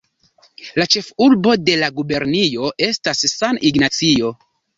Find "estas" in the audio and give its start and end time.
2.87-3.23